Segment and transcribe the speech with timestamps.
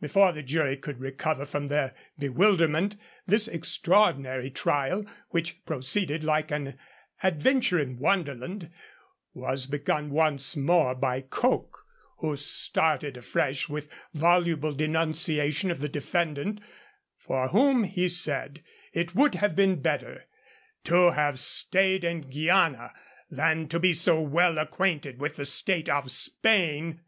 [0.00, 2.96] Before the jury could recover from their bewilderment,
[3.26, 6.78] this extraordinary trial, which proceeded like an
[7.22, 8.70] Adventure in Wonderland,
[9.34, 11.84] was begun once more by Coke,
[12.20, 16.62] who started afresh with voluble denunciation of the defendant,
[17.18, 18.64] for whom, he said,
[18.94, 20.24] it would have been better
[20.84, 22.94] 'to have stayed in Guiana
[23.30, 27.00] than to be so well acquainted with the state of Spain.'